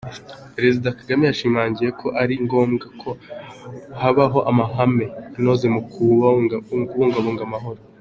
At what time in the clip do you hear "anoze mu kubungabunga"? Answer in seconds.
5.37-7.41